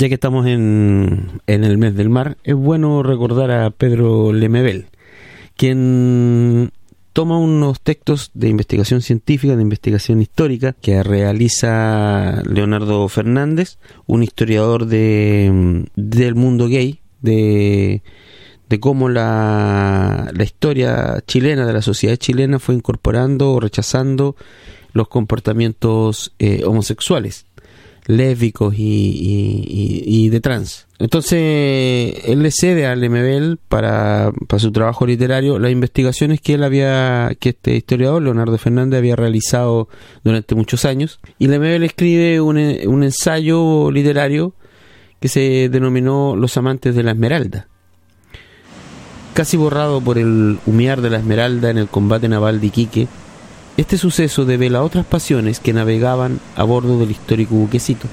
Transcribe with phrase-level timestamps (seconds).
[0.00, 4.86] Ya que estamos en, en el mes del mar, es bueno recordar a Pedro Lemebel,
[5.58, 6.70] quien
[7.12, 13.76] toma unos textos de investigación científica, de investigación histórica, que realiza Leonardo Fernández,
[14.06, 18.02] un historiador de, del mundo gay, de,
[18.70, 24.34] de cómo la, la historia chilena, de la sociedad chilena, fue incorporando o rechazando
[24.94, 27.44] los comportamientos eh, homosexuales
[28.10, 30.86] lésbicos y, de trans.
[30.98, 37.32] Entonces, él le cede a Lemebel para, su trabajo literario las investigaciones que él había,
[37.38, 39.88] que este historiador, Leonardo Fernández, había realizado
[40.24, 41.20] durante muchos años.
[41.38, 44.54] Y Lemebel escribe un, un ensayo literario
[45.20, 47.68] que se denominó Los amantes de la Esmeralda.
[49.34, 53.08] Casi borrado por el humear de la Esmeralda en el combate naval de Iquique,
[53.80, 58.08] este suceso devela otras pasiones que navegaban a bordo del histórico buquecito.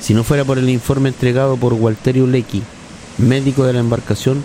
[0.00, 2.60] Si no fuera por el informe entregado por Walterio Lecky,
[3.18, 4.42] médico de la embarcación,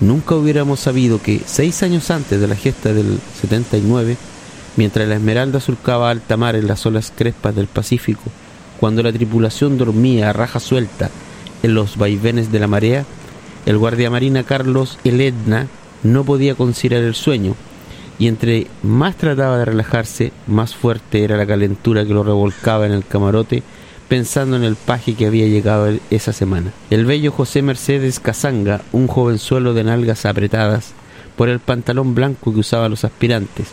[0.00, 4.16] nunca hubiéramos sabido que seis años antes de la gesta del 79,
[4.76, 8.22] mientras la Esmeralda surcaba alta mar en las olas crespas del Pacífico,
[8.80, 11.10] cuando la tripulación dormía a raja suelta
[11.62, 13.04] en los vaivenes de la marea,
[13.66, 15.66] el guardiamarina Carlos Eledna
[16.02, 17.54] no podía conciliar el sueño
[18.18, 22.92] y entre más trataba de relajarse, más fuerte era la calentura que lo revolcaba en
[22.92, 23.62] el camarote,
[24.08, 26.72] pensando en el paje que había llegado esa semana.
[26.90, 30.94] El bello José Mercedes Casanga, un jovenzuelo de nalgas apretadas,
[31.36, 33.68] por el pantalón blanco que usaban los aspirantes.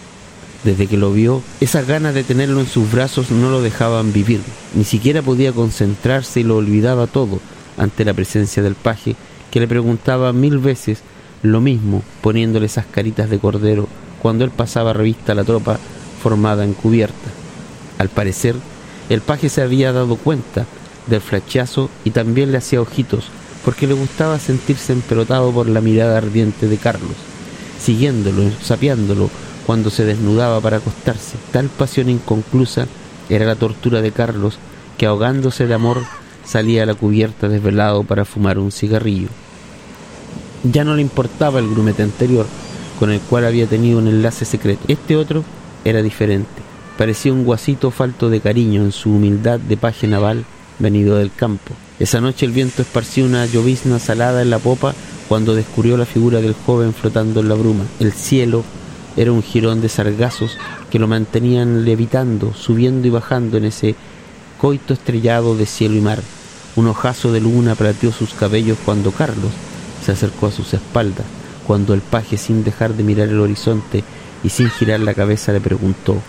[0.64, 4.42] Desde que lo vio, esas ganas de tenerlo en sus brazos no lo dejaban vivir,
[4.76, 7.40] ni siquiera podía concentrarse y lo olvidaba todo
[7.78, 9.16] ante la presencia del paje,
[9.50, 11.02] que le preguntaba mil veces
[11.42, 13.88] lo mismo, poniéndole esas caritas de cordero
[14.26, 15.78] cuando él pasaba revista a la tropa
[16.24, 17.30] formada en cubierta.
[18.00, 18.56] Al parecer,
[19.08, 20.66] el paje se había dado cuenta
[21.06, 23.26] del flachazo y también le hacía ojitos,
[23.64, 27.16] porque le gustaba sentirse empelotado por la mirada ardiente de Carlos,
[27.80, 29.30] siguiéndolo, sapeándolo
[29.68, 31.38] cuando se desnudaba para acostarse.
[31.52, 32.88] Tal pasión inconclusa
[33.30, 34.58] era la tortura de Carlos,
[34.98, 36.02] que ahogándose de amor
[36.44, 39.28] salía a la cubierta desvelado para fumar un cigarrillo.
[40.64, 42.48] Ya no le importaba el grumete anterior,
[43.00, 44.84] con el cual había tenido un enlace secreto.
[44.88, 45.44] Este otro
[45.84, 46.48] era diferente.
[46.98, 50.46] Parecía un guasito falto de cariño en su humildad de paje naval
[50.80, 51.74] venido del campo.
[52.00, 54.94] Esa noche el viento esparció una llovizna salada en la popa
[55.28, 57.86] cuando descubrió la figura del joven flotando en la bruma.
[58.00, 58.64] El cielo
[59.18, 60.58] era un jirón de sargazos
[60.90, 63.96] que lo mantenían levitando, subiendo y bajando en ese
[64.60, 66.22] coito estrellado de cielo y mar.
[66.76, 69.52] Un ojazo de luna plateó sus cabellos cuando Carlos
[70.06, 71.26] se acercó a sus espaldas
[71.66, 74.04] cuando el paje, sin dejar de mirar el horizonte
[74.44, 76.22] y sin girar la cabeza, le preguntó,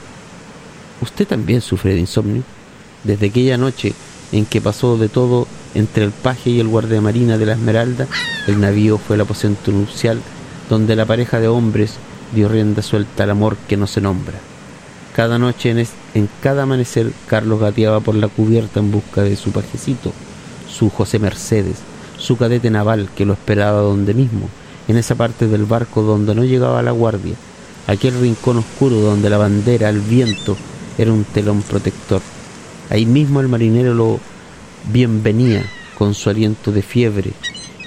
[1.00, 2.42] ¿Usted también sufre de insomnio?
[3.04, 3.92] Desde aquella noche
[4.32, 8.06] en que pasó de todo entre el paje y el guardiamarina de la Esmeralda,
[8.46, 10.20] el navío fue el aposento nupcial
[10.70, 11.94] donde la pareja de hombres
[12.34, 14.38] dio rienda suelta al amor que no se nombra.
[15.14, 19.52] Cada noche, en, en cada amanecer, Carlos gateaba por la cubierta en busca de su
[19.52, 20.12] pajecito,
[20.68, 21.76] su José Mercedes,
[22.18, 24.48] su cadete naval que lo esperaba donde mismo,
[24.88, 27.34] en esa parte del barco donde no llegaba la guardia,
[27.86, 30.56] aquel rincón oscuro donde la bandera, el viento,
[30.98, 32.22] era un telón protector.
[32.90, 34.20] Ahí mismo el marinero lo
[34.92, 35.64] bienvenía
[35.98, 37.32] con su aliento de fiebre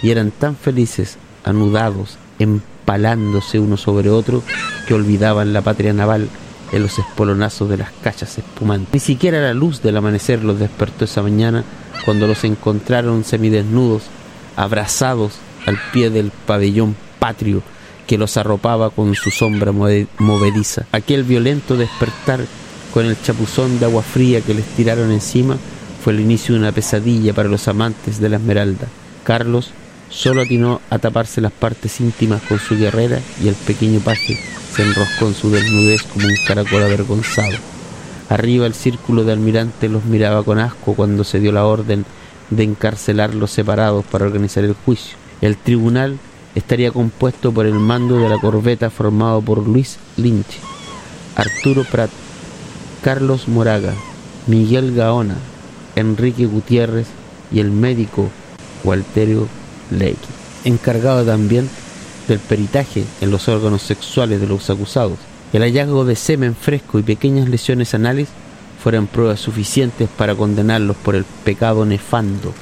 [0.02, 4.44] y eran tan felices, anudados, empalándose uno sobre otro,
[4.88, 6.28] que olvidaban la patria naval
[6.72, 8.94] en los espolonazos de las cachas espumantes.
[8.94, 11.64] Ni siquiera la luz del amanecer los despertó esa mañana
[12.06, 14.04] cuando los encontraron semidesnudos,
[14.56, 15.34] abrazados
[15.70, 17.62] al pie del pabellón patrio
[18.08, 20.86] que los arropaba con su sombra movediza.
[20.92, 22.42] Aquel violento despertar
[22.92, 25.58] con el chapuzón de agua fría que les tiraron encima
[26.04, 28.88] fue el inicio de una pesadilla para los amantes de la esmeralda.
[29.24, 29.70] Carlos
[30.10, 34.40] solo atinó a taparse las partes íntimas con su guerrera y el pequeño paje
[34.76, 37.58] se enroscó en su desnudez como un caracol avergonzado.
[38.30, 42.06] Arriba el círculo de almirante los miraba con asco cuando se dio la orden
[42.50, 45.29] de encarcelarlos separados para organizar el juicio.
[45.42, 46.18] El tribunal
[46.56, 50.60] estaría compuesto por el mando de la corbeta formado por Luis Lynch,
[51.36, 52.10] Arturo Prat,
[53.02, 53.94] Carlos Moraga,
[54.48, 55.38] Miguel Gaona,
[55.96, 57.08] Enrique Gutiérrez
[57.52, 58.30] y el médico
[58.84, 59.48] Walterio
[59.92, 60.18] Lecky,
[60.66, 61.70] encargado también
[62.28, 65.18] del peritaje en los órganos sexuales de los acusados.
[65.54, 68.28] El hallazgo de semen fresco y pequeñas lesiones anales
[68.84, 72.54] fueron pruebas suficientes para condenarlos por el pecado nefando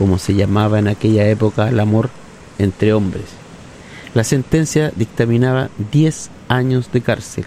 [0.00, 2.08] como se llamaba en aquella época el amor
[2.58, 3.26] entre hombres.
[4.14, 7.44] La sentencia dictaminaba 10 años de cárcel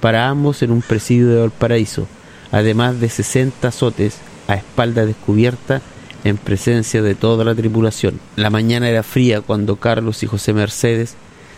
[0.00, 2.06] para ambos en un presidio de Valparaíso,
[2.52, 4.16] además de 60 azotes
[4.48, 5.82] a espalda descubierta
[6.24, 8.18] en presencia de toda la tripulación.
[8.34, 11.16] La mañana era fría cuando Carlos y José Mercedes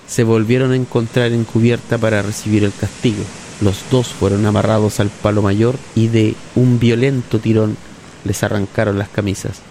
[0.08, 3.22] se volvieron a encontrar en cubierta para recibir el castigo.
[3.60, 7.76] Los dos fueron amarrados al palo mayor y de un violento tirón
[8.24, 9.62] les arrancaron las camisas.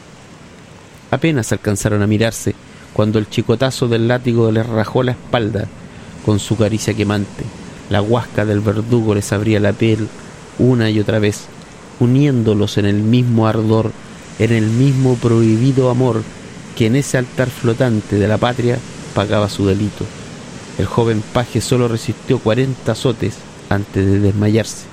[1.12, 2.56] Apenas alcanzaron a mirarse
[2.94, 5.68] cuando el chicotazo del látigo les rajó la espalda
[6.26, 7.44] con su caricia quemante.
[7.90, 10.08] La huasca del verdugo les abría la piel
[10.58, 11.46] una y otra vez,
[12.00, 13.92] uniéndolos en el mismo ardor,
[14.40, 16.24] en el mismo prohibido amor
[16.78, 18.78] que en ese altar flotante de la patria
[19.14, 20.06] pagaba su delito.
[20.78, 23.36] El joven paje solo resistió cuarenta azotes
[23.70, 24.86] antes de desmayarse.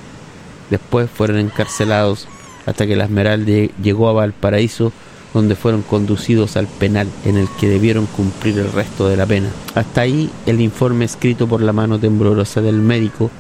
[0.71, 2.27] Después fueron encarcelados
[2.67, 4.93] hasta que la Esmeralda llegó a Valparaíso
[5.35, 9.49] donde fueron conducidos al penal en el que debieron cumplir el resto de la pena.
[9.75, 13.31] Hasta ahí el informe escrito por la mano temblorosa del médico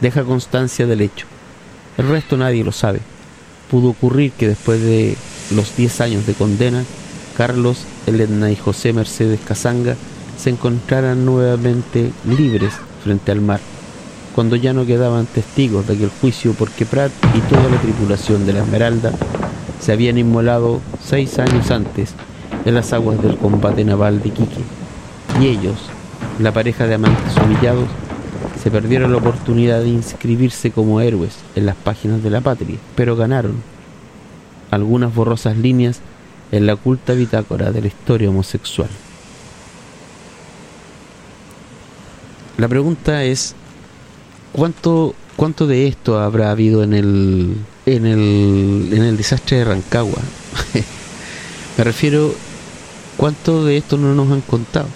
[0.00, 1.26] deja constancia del hecho.
[1.96, 3.00] El resto nadie lo sabe.
[3.70, 5.16] Pudo ocurrir que después de
[5.54, 6.84] los 10 años de condena,
[7.36, 9.96] Carlos, Elena y José Mercedes Casanga
[10.36, 13.60] se encontraran nuevamente libres frente al mar,
[14.34, 18.52] cuando ya no quedaban testigos de aquel juicio porque Prat y toda la tripulación de
[18.52, 19.12] la Esmeralda
[19.80, 22.14] se habían inmolado seis años antes
[22.64, 24.62] en las aguas del combate naval de Quique.
[25.40, 25.76] Y ellos,
[26.38, 27.88] la pareja de amantes humillados,
[28.62, 33.16] se perdieron la oportunidad de inscribirse como héroes en las páginas de la patria, pero
[33.16, 33.54] ganaron
[34.70, 36.00] algunas borrosas líneas
[36.52, 38.88] en la culta bitácora de la historia homosexual.
[42.58, 43.54] La pregunta es,
[44.52, 47.56] ¿cuánto, cuánto de esto habrá habido en el
[47.86, 50.20] en el, en el desastre de Rancagua.
[51.78, 52.34] Me refiero,
[53.16, 54.88] ¿cuánto de esto no nos han contado?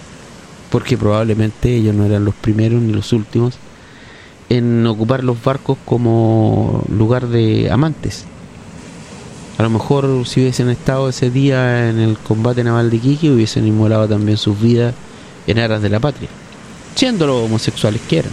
[0.71, 3.55] Porque probablemente ellos no eran los primeros ni los últimos
[4.49, 8.25] en ocupar los barcos como lugar de amantes.
[9.59, 13.67] A lo mejor si hubiesen estado ese día en el combate naval de Iquique hubiesen
[13.67, 14.95] inmolado también sus vidas
[15.47, 16.29] en aras de la patria,
[16.95, 18.33] siendo los homosexuales que eran.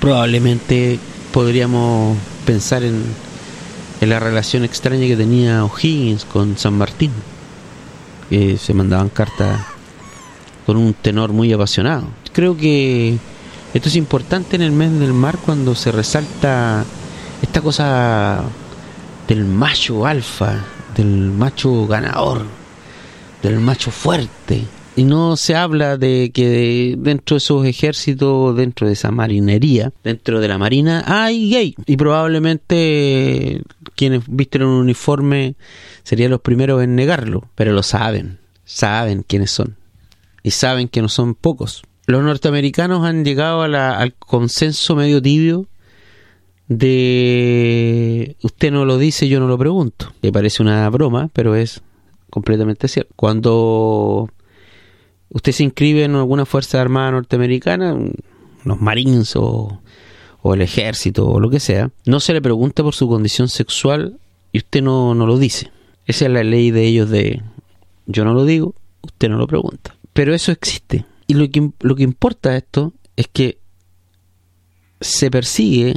[0.00, 0.98] Probablemente
[1.32, 3.02] podríamos pensar en,
[4.00, 7.12] la relación extraña que tenía O'Higgins con San Martín,
[8.30, 9.60] que se mandaban cartas
[10.64, 12.04] con un tenor muy apasionado.
[12.32, 13.18] Creo que
[13.74, 16.84] esto es importante en el mes del mar cuando se resalta
[17.42, 18.42] esta cosa
[19.28, 20.64] del macho alfa,
[20.96, 22.44] del macho ganador,
[23.42, 24.64] del macho fuerte,
[24.96, 30.40] y no se habla de que dentro de esos ejércitos, dentro de esa marinería, dentro
[30.40, 31.74] de la marina, hay gay.
[31.86, 33.62] Y probablemente
[33.96, 35.54] quienes visten un uniforme
[36.02, 39.76] serían los primeros en negarlo, pero lo saben, saben quiénes son.
[40.42, 41.82] Y saben que no son pocos.
[42.06, 45.68] Los norteamericanos han llegado al consenso medio tibio
[46.70, 50.12] de usted no lo dice, yo no lo pregunto.
[50.22, 51.82] Le parece una broma, pero es
[52.30, 53.12] completamente cierto.
[53.16, 54.30] Cuando
[55.30, 57.96] usted se inscribe en alguna fuerza armada norteamericana,
[58.64, 59.80] los Marines o,
[60.44, 64.18] el ejército o lo que sea, no se le pregunta por su condición sexual
[64.52, 65.70] y usted no, no lo dice.
[66.06, 67.42] Esa es la ley de ellos de
[68.06, 69.94] yo no lo digo, usted no lo pregunta.
[70.12, 71.04] Pero eso existe.
[71.26, 73.58] Y lo que, lo que importa esto es que
[75.00, 75.94] se persigue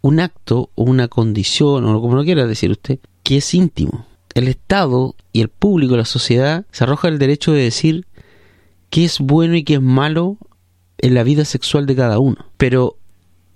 [0.00, 4.06] un acto o una condición, o como lo quiera decir usted, que es íntimo.
[4.34, 8.06] El Estado y el público, la sociedad, se arroja el derecho de decir
[8.90, 10.38] qué es bueno y qué es malo
[10.98, 12.46] en la vida sexual de cada uno.
[12.56, 12.98] Pero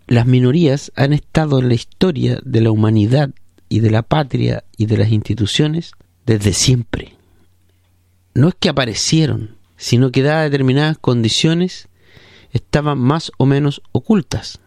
[0.07, 3.31] las minorías han estado en la historia de la humanidad
[3.69, 5.93] y de la patria y de las instituciones
[6.27, 7.15] desde siempre.
[8.35, 11.89] No es que aparecieron, sino que dadas determinadas condiciones
[12.53, 14.61] estaban más o menos ocultas.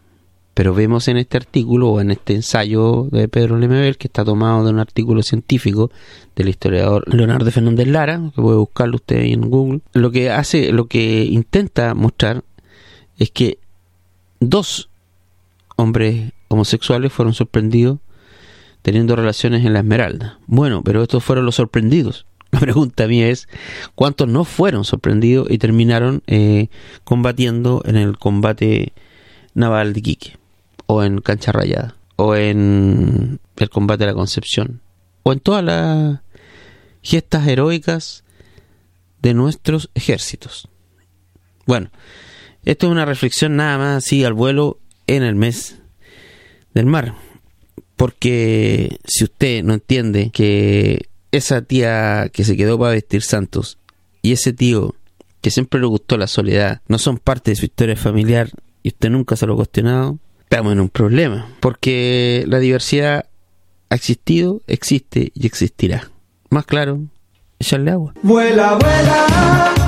[0.54, 4.64] Pero vemos en este artículo o en este ensayo de Pedro Lemebel, que está tomado
[4.64, 5.90] de un artículo científico
[6.36, 10.72] del historiador Leonardo Fernández Lara, que puede buscarlo usted ahí en Google, lo que hace,
[10.72, 12.44] lo que intenta mostrar
[13.18, 13.58] es que
[14.40, 14.88] dos
[15.76, 17.98] hombres homosexuales fueron sorprendidos
[18.82, 20.38] teniendo relaciones en la Esmeralda.
[20.46, 22.26] Bueno, pero estos fueron los sorprendidos.
[22.50, 23.48] La pregunta mía es,
[23.94, 26.68] ¿cuántos no fueron sorprendidos y terminaron eh,
[27.02, 28.92] combatiendo en el combate
[29.54, 30.43] naval de Quique?
[30.86, 34.80] O en Cancha Rayada, o en el combate de la Concepción,
[35.22, 36.20] o en todas las
[37.02, 38.24] gestas heroicas
[39.20, 40.68] de nuestros ejércitos.
[41.66, 41.90] Bueno,
[42.64, 45.76] esto es una reflexión nada más así al vuelo en el mes
[46.74, 47.14] del mar.
[47.96, 53.78] Porque si usted no entiende que esa tía que se quedó para vestir santos
[54.22, 54.94] y ese tío
[55.40, 58.50] que siempre le gustó la soledad no son parte de su historia familiar
[58.82, 60.18] y usted nunca se lo ha cuestionado,
[60.54, 63.26] estamos en un problema, porque la diversidad
[63.90, 66.12] ha existido, existe y existirá.
[66.48, 67.00] más claro,
[67.58, 68.14] echarle agua.
[68.22, 69.83] Vuela, vuela.